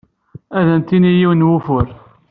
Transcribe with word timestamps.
Ad 0.57 0.65
am-d-tini 0.73 1.11
yiwen 1.19 1.41
n 1.45 1.47
wufur. 1.49 1.85